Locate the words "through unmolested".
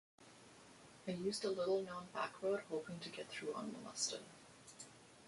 3.29-4.21